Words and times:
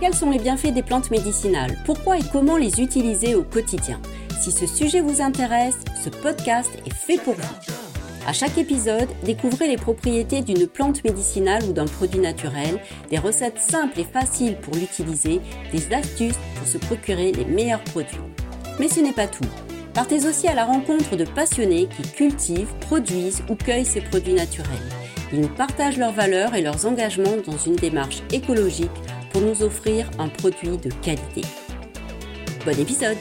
Quels 0.00 0.14
sont 0.14 0.30
les 0.30 0.38
bienfaits 0.38 0.72
des 0.72 0.82
plantes 0.82 1.10
médicinales? 1.10 1.76
Pourquoi 1.84 2.18
et 2.18 2.22
comment 2.32 2.56
les 2.56 2.80
utiliser 2.80 3.34
au 3.34 3.42
quotidien? 3.42 4.00
Si 4.40 4.52
ce 4.52 4.66
sujet 4.66 5.00
vous 5.00 5.22
intéresse, 5.22 5.76
ce 6.02 6.10
podcast 6.10 6.70
est 6.86 6.92
fait 6.92 7.18
pour 7.18 7.34
vous. 7.34 7.54
À 8.26 8.32
chaque 8.32 8.56
épisode, 8.56 9.08
découvrez 9.22 9.68
les 9.68 9.76
propriétés 9.76 10.40
d'une 10.40 10.66
plante 10.66 11.04
médicinale 11.04 11.62
ou 11.64 11.72
d'un 11.72 11.84
produit 11.84 12.20
naturel, 12.20 12.80
des 13.10 13.18
recettes 13.18 13.58
simples 13.58 14.00
et 14.00 14.04
faciles 14.04 14.56
pour 14.56 14.74
l'utiliser, 14.74 15.40
des 15.72 15.94
astuces 15.94 16.38
pour 16.56 16.66
se 16.66 16.78
procurer 16.78 17.32
les 17.32 17.44
meilleurs 17.44 17.84
produits. 17.84 18.16
Mais 18.78 18.88
ce 18.88 19.00
n'est 19.00 19.12
pas 19.12 19.26
tout. 19.26 19.44
Partez 19.92 20.26
aussi 20.26 20.48
à 20.48 20.54
la 20.54 20.64
rencontre 20.64 21.16
de 21.16 21.24
passionnés 21.24 21.88
qui 21.96 22.10
cultivent, 22.10 22.74
produisent 22.80 23.42
ou 23.48 23.54
cueillent 23.56 23.84
ces 23.84 24.00
produits 24.00 24.34
naturels. 24.34 25.03
Ils 25.34 25.40
nous 25.40 25.48
partagent 25.48 25.98
leurs 25.98 26.12
valeurs 26.12 26.54
et 26.54 26.62
leurs 26.62 26.86
engagements 26.86 27.36
dans 27.44 27.58
une 27.58 27.74
démarche 27.74 28.22
écologique 28.30 28.92
pour 29.32 29.40
nous 29.40 29.64
offrir 29.64 30.08
un 30.20 30.28
produit 30.28 30.78
de 30.78 30.90
qualité. 31.02 31.40
Bon 32.64 32.78
épisode 32.78 33.16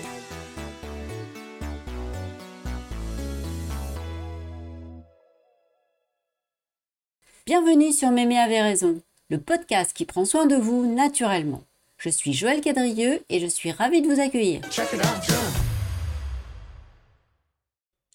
Bienvenue 7.47 7.91
sur 7.91 8.11
Mémé 8.11 8.37
avait 8.37 8.61
raison, 8.61 9.01
le 9.31 9.39
podcast 9.39 9.91
qui 9.93 10.05
prend 10.05 10.25
soin 10.25 10.45
de 10.45 10.55
vous 10.55 10.85
naturellement. 10.93 11.63
Je 11.97 12.09
suis 12.09 12.33
Joël 12.33 12.61
Cadrieux 12.61 13.23
et 13.29 13.39
je 13.39 13.47
suis 13.47 13.71
ravie 13.71 14.03
de 14.03 14.07
vous 14.07 14.21
accueillir. 14.21 14.61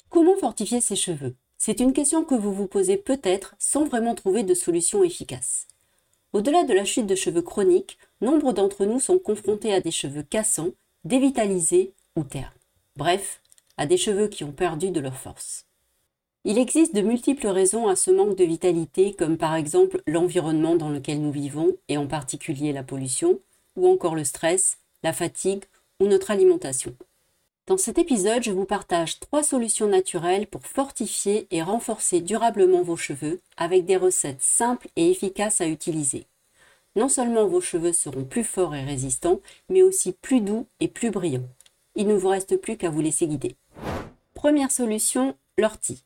Comment 0.08 0.36
fortifier 0.36 0.80
ses 0.80 0.94
cheveux? 0.94 1.34
C'est 1.58 1.80
une 1.80 1.92
question 1.92 2.24
que 2.24 2.36
vous 2.36 2.52
vous 2.52 2.68
posez 2.68 2.96
peut-être 2.96 3.56
sans 3.58 3.84
vraiment 3.84 4.14
trouver 4.14 4.44
de 4.44 4.54
solution 4.54 5.02
efficace. 5.02 5.66
Au-delà 6.32 6.62
de 6.62 6.72
la 6.72 6.84
chute 6.84 7.06
de 7.06 7.16
cheveux 7.16 7.42
chronique, 7.42 7.98
nombre 8.20 8.52
d'entre 8.52 8.84
nous 8.84 9.00
sont 9.00 9.18
confrontés 9.18 9.74
à 9.74 9.80
des 9.80 9.90
cheveux 9.90 10.22
cassants, 10.22 10.70
dévitalisés 11.04 11.92
ou 12.16 12.22
ternes. 12.22 12.52
Bref, 12.96 13.42
à 13.76 13.86
des 13.86 13.96
cheveux 13.96 14.28
qui 14.28 14.44
ont 14.44 14.52
perdu 14.52 14.90
de 14.90 15.00
leur 15.00 15.16
force. 15.16 15.66
Il 16.44 16.58
existe 16.58 16.94
de 16.94 17.00
multiples 17.00 17.48
raisons 17.48 17.88
à 17.88 17.96
ce 17.96 18.12
manque 18.12 18.36
de 18.36 18.44
vitalité, 18.44 19.12
comme 19.12 19.36
par 19.36 19.56
exemple 19.56 20.00
l'environnement 20.06 20.76
dans 20.76 20.90
lequel 20.90 21.20
nous 21.20 21.32
vivons, 21.32 21.76
et 21.88 21.96
en 21.96 22.06
particulier 22.06 22.72
la 22.72 22.84
pollution, 22.84 23.40
ou 23.74 23.88
encore 23.88 24.14
le 24.14 24.24
stress, 24.24 24.78
la 25.02 25.12
fatigue 25.12 25.64
ou 25.98 26.06
notre 26.06 26.30
alimentation. 26.30 26.94
Dans 27.68 27.76
cet 27.76 27.98
épisode, 27.98 28.42
je 28.42 28.50
vous 28.50 28.64
partage 28.64 29.20
trois 29.20 29.42
solutions 29.42 29.88
naturelles 29.88 30.46
pour 30.46 30.66
fortifier 30.66 31.46
et 31.50 31.60
renforcer 31.60 32.22
durablement 32.22 32.80
vos 32.80 32.96
cheveux 32.96 33.42
avec 33.58 33.84
des 33.84 33.98
recettes 33.98 34.40
simples 34.40 34.88
et 34.96 35.10
efficaces 35.10 35.60
à 35.60 35.66
utiliser. 35.66 36.24
Non 36.96 37.10
seulement 37.10 37.46
vos 37.46 37.60
cheveux 37.60 37.92
seront 37.92 38.24
plus 38.24 38.42
forts 38.42 38.74
et 38.74 38.86
résistants, 38.86 39.42
mais 39.68 39.82
aussi 39.82 40.12
plus 40.12 40.40
doux 40.40 40.66
et 40.80 40.88
plus 40.88 41.10
brillants. 41.10 41.46
Il 41.94 42.06
ne 42.06 42.14
vous 42.14 42.28
reste 42.28 42.56
plus 42.56 42.78
qu'à 42.78 42.88
vous 42.88 43.02
laisser 43.02 43.26
guider. 43.26 43.54
Première 44.32 44.70
solution, 44.70 45.36
l'ortie. 45.58 46.04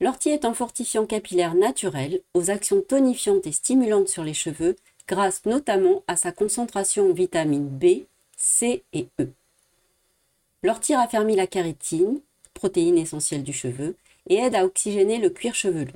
L'ortie 0.00 0.30
est 0.30 0.44
un 0.44 0.54
fortifiant 0.54 1.06
capillaire 1.06 1.54
naturel 1.54 2.20
aux 2.34 2.50
actions 2.50 2.80
tonifiantes 2.80 3.46
et 3.46 3.52
stimulantes 3.52 4.08
sur 4.08 4.24
les 4.24 4.34
cheveux 4.34 4.74
grâce 5.06 5.46
notamment 5.46 6.02
à 6.08 6.16
sa 6.16 6.32
concentration 6.32 7.10
en 7.10 7.12
vitamines 7.12 7.68
B, 7.68 8.06
C 8.36 8.82
et 8.92 9.06
E. 9.20 9.28
L'ortie 10.64 10.94
raffermit 10.94 11.36
la 11.36 11.46
kératine, 11.46 12.22
protéine 12.54 12.96
essentielle 12.96 13.42
du 13.42 13.52
cheveu, 13.52 13.96
et 14.30 14.36
aide 14.36 14.54
à 14.54 14.64
oxygéner 14.64 15.18
le 15.18 15.28
cuir 15.28 15.54
chevelu. 15.54 15.92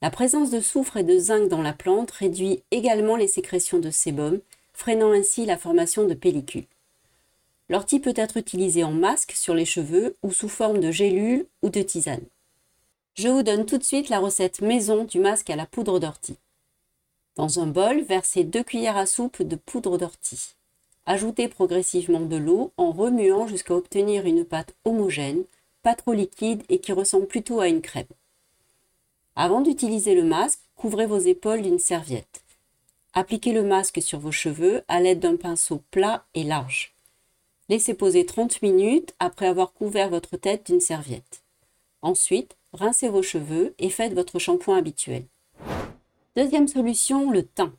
La 0.00 0.10
présence 0.10 0.52
de 0.52 0.60
soufre 0.60 0.98
et 0.98 1.02
de 1.02 1.18
zinc 1.18 1.48
dans 1.48 1.60
la 1.60 1.72
plante 1.72 2.12
réduit 2.12 2.62
également 2.70 3.16
les 3.16 3.26
sécrétions 3.26 3.80
de 3.80 3.90
sébum, 3.90 4.38
freinant 4.72 5.10
ainsi 5.10 5.44
la 5.44 5.58
formation 5.58 6.06
de 6.06 6.14
pellicules. 6.14 6.68
L'ortie 7.68 7.98
peut 7.98 8.14
être 8.14 8.36
utilisée 8.36 8.84
en 8.84 8.92
masque 8.92 9.32
sur 9.32 9.54
les 9.54 9.64
cheveux 9.64 10.14
ou 10.22 10.30
sous 10.30 10.48
forme 10.48 10.78
de 10.78 10.92
gélule 10.92 11.46
ou 11.62 11.70
de 11.70 11.82
tisane. 11.82 12.24
Je 13.14 13.26
vous 13.26 13.42
donne 13.42 13.66
tout 13.66 13.78
de 13.78 13.82
suite 13.82 14.08
la 14.08 14.20
recette 14.20 14.60
maison 14.60 15.02
du 15.02 15.18
masque 15.18 15.50
à 15.50 15.56
la 15.56 15.66
poudre 15.66 15.98
d'ortie. 15.98 16.38
Dans 17.34 17.58
un 17.58 17.66
bol, 17.66 18.02
versez 18.02 18.44
2 18.44 18.62
cuillères 18.62 18.96
à 18.96 19.06
soupe 19.06 19.42
de 19.42 19.56
poudre 19.56 19.98
d'ortie. 19.98 20.54
Ajoutez 21.08 21.46
progressivement 21.46 22.20
de 22.20 22.36
l'eau 22.36 22.72
en 22.76 22.90
remuant 22.90 23.46
jusqu'à 23.46 23.74
obtenir 23.74 24.26
une 24.26 24.44
pâte 24.44 24.74
homogène, 24.84 25.44
pas 25.84 25.94
trop 25.94 26.12
liquide 26.12 26.64
et 26.68 26.80
qui 26.80 26.90
ressemble 26.92 27.28
plutôt 27.28 27.60
à 27.60 27.68
une 27.68 27.80
crème. 27.80 28.06
Avant 29.36 29.60
d'utiliser 29.60 30.16
le 30.16 30.24
masque, 30.24 30.58
couvrez 30.74 31.06
vos 31.06 31.18
épaules 31.18 31.62
d'une 31.62 31.78
serviette. 31.78 32.42
Appliquez 33.14 33.52
le 33.52 33.62
masque 33.62 34.02
sur 34.02 34.18
vos 34.18 34.32
cheveux 34.32 34.82
à 34.88 35.00
l'aide 35.00 35.20
d'un 35.20 35.36
pinceau 35.36 35.80
plat 35.92 36.24
et 36.34 36.42
large. 36.42 36.92
Laissez 37.68 37.94
poser 37.94 38.26
30 38.26 38.62
minutes 38.62 39.14
après 39.20 39.46
avoir 39.46 39.72
couvert 39.72 40.10
votre 40.10 40.36
tête 40.36 40.66
d'une 40.66 40.80
serviette. 40.80 41.44
Ensuite, 42.02 42.56
rincez 42.72 43.08
vos 43.08 43.22
cheveux 43.22 43.74
et 43.78 43.90
faites 43.90 44.12
votre 44.12 44.40
shampoing 44.40 44.76
habituel. 44.76 45.24
Deuxième 46.36 46.66
solution, 46.68 47.30
le 47.30 47.44
thym. 47.44 47.72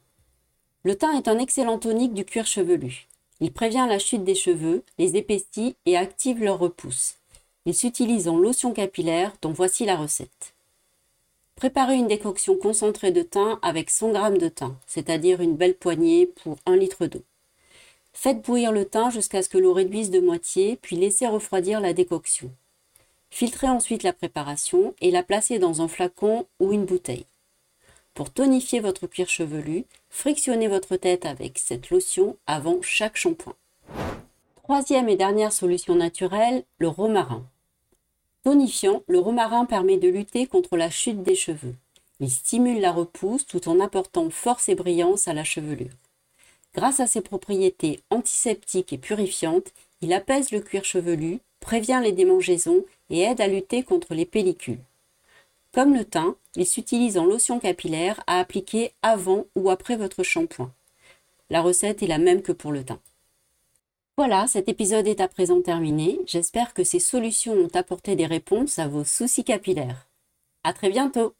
Le 0.83 0.97
thym 0.97 1.13
est 1.15 1.27
un 1.27 1.39
excellent 1.39 1.77
tonique 1.77 2.13
du 2.13 2.23
cuir 2.23 2.45
chevelu. 2.45 3.07
Il 3.39 3.51
prévient 3.51 3.85
la 3.87 3.99
chute 3.99 4.23
des 4.23 4.35
cheveux, 4.35 4.83
les 4.97 5.15
épaissit 5.15 5.75
et 5.85 5.95
active 5.95 6.43
leur 6.43 6.59
repousse. 6.59 7.15
Il 7.65 7.75
s'utilise 7.75 8.27
en 8.27 8.37
lotion 8.37 8.73
capillaire 8.73 9.33
dont 9.41 9.51
voici 9.51 9.85
la 9.85 9.95
recette. 9.95 10.53
Préparez 11.55 11.95
une 11.95 12.07
décoction 12.07 12.55
concentrée 12.55 13.11
de 13.11 13.23
thym 13.23 13.59
avec 13.61 13.89
100 13.89 14.13
g 14.13 14.37
de 14.37 14.47
thym, 14.47 14.75
c'est-à-dire 14.85 15.41
une 15.41 15.55
belle 15.55 15.75
poignée 15.75 16.27
pour 16.27 16.57
1 16.65 16.75
litre 16.75 17.07
d'eau. 17.07 17.23
Faites 18.13 18.41
bouillir 18.41 18.71
le 18.71 18.85
thym 18.85 19.11
jusqu'à 19.11 19.43
ce 19.43 19.49
que 19.49 19.57
l'eau 19.57 19.73
réduise 19.73 20.09
de 20.09 20.19
moitié, 20.19 20.77
puis 20.81 20.95
laissez 20.95 21.27
refroidir 21.27 21.79
la 21.79 21.93
décoction. 21.93 22.51
Filtrez 23.29 23.69
ensuite 23.69 24.03
la 24.03 24.13
préparation 24.13 24.95
et 25.01 25.11
la 25.11 25.23
placez 25.23 25.59
dans 25.59 25.81
un 25.81 25.87
flacon 25.87 26.47
ou 26.59 26.73
une 26.73 26.85
bouteille. 26.85 27.25
Pour 28.17 28.31
tonifier 28.31 28.79
votre 28.79 29.05
cuir 29.05 29.29
chevelu, 29.29 29.85
frictionnez 30.09 30.67
votre 30.67 30.95
tête 30.95 31.27
avec 31.27 31.59
cette 31.59 31.91
lotion 31.91 32.35
avant 32.47 32.81
chaque 32.81 33.15
shampoing. 33.15 33.53
Troisième 34.55 35.07
et 35.07 35.15
dernière 35.15 35.53
solution 35.53 35.93
naturelle, 35.93 36.63
le 36.79 36.87
romarin. 36.87 37.45
Tonifiant, 38.43 39.03
le 39.07 39.19
romarin 39.19 39.65
permet 39.65 39.97
de 39.97 40.09
lutter 40.09 40.47
contre 40.47 40.77
la 40.77 40.89
chute 40.89 41.21
des 41.21 41.35
cheveux. 41.35 41.75
Il 42.19 42.31
stimule 42.31 42.81
la 42.81 42.91
repousse 42.91 43.45
tout 43.45 43.69
en 43.69 43.79
apportant 43.79 44.31
force 44.31 44.67
et 44.67 44.73
brillance 44.73 45.27
à 45.27 45.35
la 45.35 45.43
chevelure. 45.43 45.93
Grâce 46.73 46.99
à 46.99 47.05
ses 47.05 47.21
propriétés 47.21 47.99
antiseptiques 48.09 48.93
et 48.93 48.97
purifiantes, 48.97 49.71
il 50.01 50.11
apaise 50.11 50.49
le 50.49 50.61
cuir 50.61 50.85
chevelu, 50.85 51.37
prévient 51.59 52.01
les 52.01 52.13
démangeaisons 52.13 52.83
et 53.11 53.21
aide 53.21 53.41
à 53.41 53.47
lutter 53.47 53.83
contre 53.83 54.15
les 54.15 54.25
pellicules. 54.25 54.81
Comme 55.73 55.93
le 55.93 56.05
thym, 56.05 56.35
il 56.55 56.65
s'utilise 56.65 57.17
en 57.17 57.25
lotion 57.25 57.59
capillaire 57.59 58.21
à 58.27 58.39
appliquer 58.39 58.93
avant 59.01 59.45
ou 59.55 59.69
après 59.69 59.95
votre 59.95 60.23
shampoing. 60.23 60.73
La 61.49 61.61
recette 61.61 62.01
est 62.01 62.07
la 62.07 62.17
même 62.17 62.41
que 62.41 62.51
pour 62.51 62.71
le 62.71 62.83
thym. 62.83 62.99
Voilà, 64.17 64.47
cet 64.47 64.67
épisode 64.67 65.07
est 65.07 65.21
à 65.21 65.27
présent 65.27 65.61
terminé. 65.61 66.19
J'espère 66.25 66.73
que 66.73 66.83
ces 66.83 66.99
solutions 66.99 67.53
ont 67.53 67.75
apporté 67.75 68.15
des 68.15 68.25
réponses 68.25 68.79
à 68.79 68.87
vos 68.87 69.03
soucis 69.03 69.43
capillaires. 69.43 70.07
À 70.63 70.73
très 70.73 70.89
bientôt! 70.89 71.35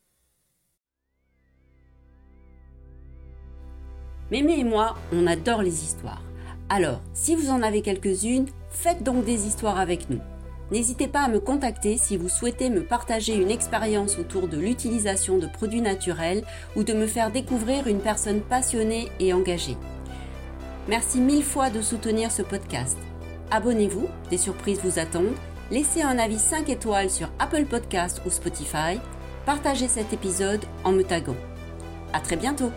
Mémé 4.30 4.60
et 4.60 4.64
moi, 4.64 4.96
on 5.12 5.26
adore 5.26 5.64
les 5.64 5.84
histoires. 5.84 6.22
Alors, 6.70 7.02
si 7.14 7.34
vous 7.34 7.50
en 7.50 7.64
avez 7.64 7.82
quelques-unes, 7.82 8.50
faites 8.70 9.02
donc 9.02 9.26
des 9.26 9.48
histoires 9.48 9.80
avec 9.80 10.10
nous. 10.10 10.20
N'hésitez 10.72 11.08
pas 11.08 11.22
à 11.22 11.28
me 11.30 11.40
contacter 11.40 11.98
si 11.98 12.18
vous 12.18 12.30
souhaitez 12.30 12.70
me 12.70 12.84
partager 12.84 13.36
une 13.36 13.52
expérience 13.52 14.18
autour 14.18 14.48
de 14.48 14.58
l'utilisation 14.58 15.38
de 15.38 15.48
produits 15.48 15.82
naturels 15.82 16.44
ou 16.76 16.84
de 16.84 16.94
me 16.94 17.08
faire 17.08 17.32
découvrir 17.32 17.88
une 17.88 18.02
personne 18.02 18.42
passionnée 18.42 19.10
et 19.20 19.34
engagée. 19.34 19.78
Merci 20.88 21.20
mille 21.20 21.44
fois 21.44 21.70
de 21.70 21.82
soutenir 21.82 22.32
ce 22.32 22.42
podcast. 22.42 22.98
Abonnez-vous, 23.52 24.08
des 24.30 24.38
surprises 24.38 24.80
vous 24.84 25.00
attendent. 25.00 25.36
Laissez 25.72 26.02
un 26.02 26.18
avis 26.18 26.40
5 26.40 26.70
étoiles 26.70 27.10
sur 27.10 27.30
Apple 27.40 27.66
Podcast 27.66 28.22
ou 28.26 28.30
Spotify. 28.30 29.00
Partagez 29.46 29.88
cet 29.88 30.12
épisode 30.14 30.64
en 30.84 30.92
me 30.92 31.04
taguant. 31.04 31.36
À 32.14 32.20
très 32.20 32.36
bientôt! 32.36 32.72